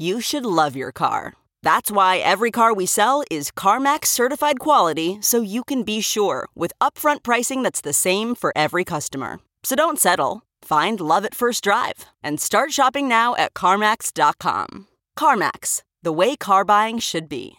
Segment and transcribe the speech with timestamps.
[0.00, 1.34] You should love your car.
[1.62, 6.48] That's why every car we sell is CarMax certified quality so you can be sure
[6.54, 9.40] with upfront pricing that's the same for every customer.
[9.62, 10.40] So don't settle.
[10.62, 14.86] Find love at first drive and start shopping now at CarMax.com.
[15.18, 17.58] CarMax, the way car buying should be.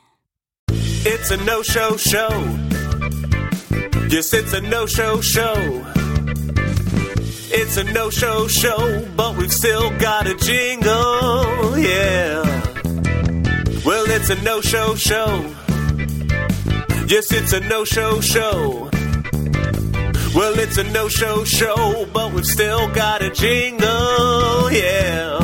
[1.06, 2.30] It's a no show show.
[4.09, 5.53] Yes, it's a no show show.
[7.53, 11.41] It's a no show show, but we've still got a jingle.
[14.32, 15.54] A no show show.
[17.06, 18.90] Yes, it's a no show show.
[20.34, 24.72] Well, it's a no show show, but we've still got a jingle.
[24.72, 25.38] Yeah.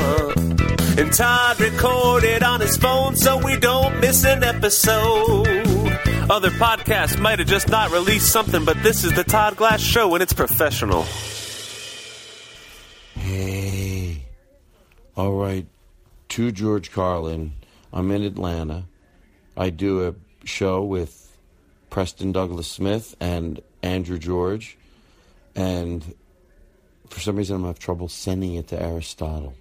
[0.97, 5.67] And Todd recorded on his phone so we don't miss an episode.
[6.29, 10.13] Other podcasts might have just not released something, but this is the Todd Glass Show
[10.13, 11.03] and it's professional.
[13.15, 14.23] Hey.
[15.17, 15.65] All right.
[16.29, 17.51] To George Carlin.
[17.93, 18.85] I'm in Atlanta.
[19.55, 20.15] I do a
[20.45, 21.37] show with
[21.89, 24.77] Preston Douglas Smith and Andrew George.
[25.55, 26.15] And
[27.09, 29.55] for some reason, I'm having trouble sending it to Aristotle.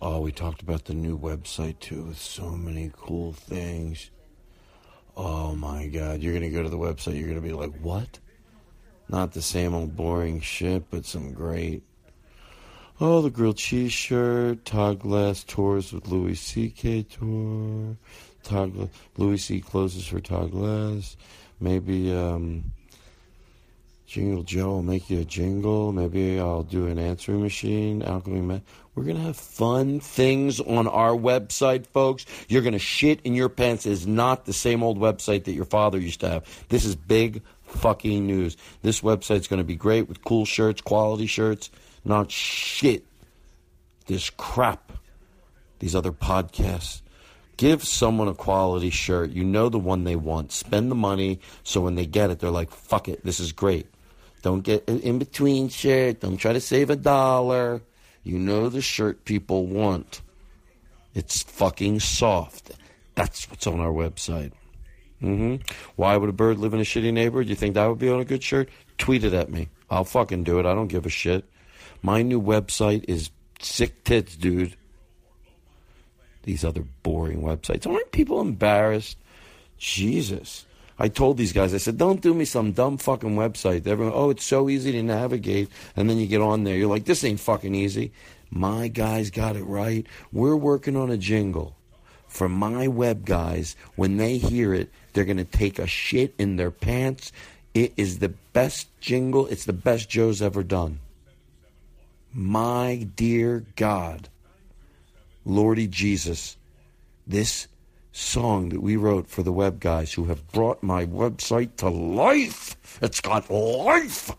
[0.00, 4.10] Oh, we talked about the new website too with so many cool things.
[5.16, 6.20] Oh my God.
[6.20, 8.18] You're going to go to the website, you're going to be like, what?
[9.08, 11.82] Not the same old boring shit, but some great.
[13.04, 17.02] Oh, the grilled cheese shirt, Todd Glass tours with Louis C.K.
[17.02, 17.96] tour,
[18.44, 19.60] Todd Louis C.
[19.60, 21.16] closes for Todd Glass.
[21.58, 22.70] Maybe um,
[24.06, 25.90] Jingle Joe will make you a jingle.
[25.90, 28.04] Maybe I'll do an answering machine.
[28.04, 28.62] Alchemy Man.
[28.94, 32.24] We're gonna have fun things on our website, folks.
[32.46, 33.84] You're gonna shit in your pants.
[33.84, 36.66] It is not the same old website that your father used to have.
[36.68, 38.56] This is big fucking news.
[38.82, 41.68] This website's gonna be great with cool shirts, quality shirts
[42.04, 43.04] not shit.
[44.06, 44.92] This crap.
[45.78, 47.02] These other podcasts.
[47.56, 49.30] Give someone a quality shirt.
[49.30, 50.52] You know the one they want.
[50.52, 53.86] Spend the money so when they get it, they're like, fuck it, this is great.
[54.42, 56.20] Don't get an in between shirt.
[56.20, 57.82] Don't try to save a dollar.
[58.24, 60.22] You know the shirt people want.
[61.14, 62.72] It's fucking soft.
[63.14, 64.52] That's what's on our website.
[65.20, 65.56] hmm
[65.96, 67.48] Why would a bird live in a shitty neighborhood?
[67.48, 68.68] You think that would be on a good shirt?
[68.98, 69.68] Tweet it at me.
[69.90, 70.66] I'll fucking do it.
[70.66, 71.44] I don't give a shit.
[72.02, 73.30] My new website is
[73.60, 74.76] sick tits, dude.
[76.42, 77.86] These other boring websites.
[77.86, 79.16] Aren't people embarrassed?
[79.78, 80.66] Jesus.
[80.98, 83.86] I told these guys, I said, don't do me some dumb fucking website.
[83.86, 85.68] Everyone, oh, it's so easy to navigate.
[85.96, 88.12] And then you get on there, you're like, this ain't fucking easy.
[88.50, 90.06] My guys got it right.
[90.32, 91.76] We're working on a jingle
[92.28, 93.76] for my web guys.
[93.94, 97.32] When they hear it, they're going to take a shit in their pants.
[97.74, 99.46] It is the best jingle.
[99.46, 101.00] It's the best Joe's ever done.
[102.34, 104.30] My dear God,
[105.44, 106.56] Lordy Jesus,
[107.26, 107.68] this
[108.10, 112.98] song that we wrote for the web guys who have brought my website to life.
[113.02, 114.30] It's got life.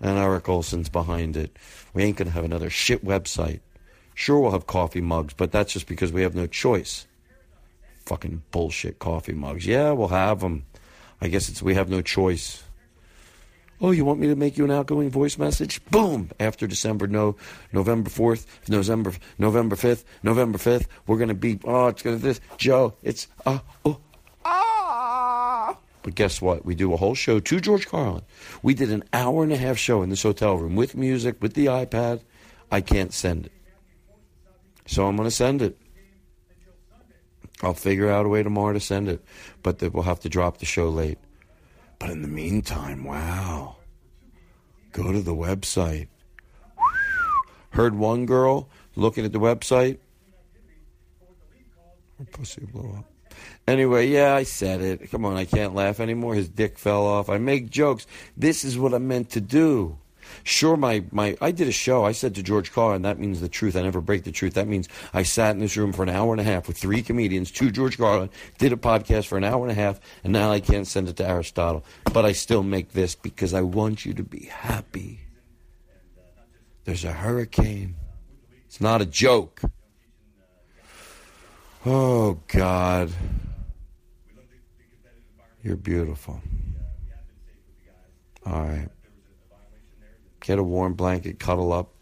[0.00, 1.56] And Eric Olson's behind it.
[1.94, 3.60] We ain't going to have another shit website.
[4.14, 7.06] Sure, we'll have coffee mugs, but that's just because we have no choice.
[8.04, 9.64] Fucking bullshit coffee mugs.
[9.64, 10.64] Yeah, we'll have them.
[11.20, 12.64] I guess it's we have no choice.
[13.80, 15.84] Oh, you want me to make you an outgoing voice message?
[15.86, 16.30] Boom!
[16.40, 17.36] After December, no,
[17.72, 21.58] November fourth, November, November fifth, November fifth, we're gonna be.
[21.64, 22.40] Oh, it's gonna this.
[22.56, 24.00] Joe, it's uh oh
[24.44, 25.76] ah.
[26.02, 26.64] But guess what?
[26.64, 28.22] We do a whole show to George Carlin.
[28.62, 31.54] We did an hour and a half show in this hotel room with music, with
[31.54, 32.20] the iPad.
[32.70, 33.52] I can't send it.
[34.86, 35.78] So I'm to send it.
[37.62, 39.24] I'll figure out a way tomorrow to send it,
[39.62, 41.18] but we'll have to drop the show late.
[41.98, 43.76] But in the meantime, wow.
[44.92, 46.08] Go to the website.
[47.70, 49.98] Heard one girl looking at the website.
[52.18, 53.04] Her pussy blew up.
[53.66, 55.10] Anyway, yeah, I said it.
[55.10, 56.34] Come on, I can't laugh anymore.
[56.34, 57.28] His dick fell off.
[57.28, 58.06] I make jokes.
[58.36, 59.98] This is what I meant to do.
[60.44, 62.04] Sure, my, my I did a show.
[62.04, 63.76] I said to George Carlin, that means the truth.
[63.76, 64.54] I never break the truth.
[64.54, 67.02] That means I sat in this room for an hour and a half with three
[67.02, 70.50] comedians, two George Carlin, did a podcast for an hour and a half, and now
[70.50, 71.84] I can't send it to Aristotle.
[72.12, 75.20] But I still make this because I want you to be happy.
[76.84, 77.96] There's a hurricane.
[78.66, 79.60] It's not a joke.
[81.84, 83.10] Oh, God.
[85.62, 86.40] You're beautiful.
[88.44, 88.88] All right.
[90.46, 91.92] Get a warm blanket, cuddle up.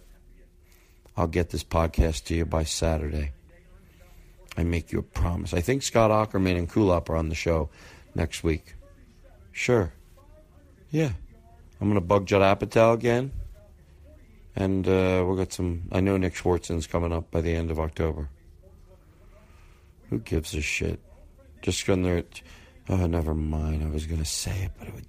[1.16, 3.32] I'll get this podcast to you by Saturday.
[4.54, 5.54] I make you a promise.
[5.54, 7.70] I think Scott Aukerman and Kulap are on the show
[8.14, 8.74] next week.
[9.50, 9.94] Sure.
[10.90, 11.12] Yeah.
[11.80, 13.32] I'm going to bug Judd Apatow again.
[14.54, 15.84] And uh, we'll get some.
[15.90, 18.28] I know Nick Swardson's coming up by the end of October.
[20.10, 21.00] Who gives a shit?
[21.62, 22.22] Just going there.
[22.90, 23.82] Oh, never mind.
[23.82, 25.06] I was going to say it, but it would,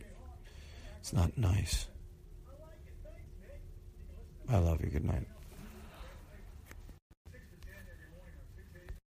[1.02, 1.88] it's not nice.
[4.50, 4.90] I love you.
[4.90, 5.28] Good night.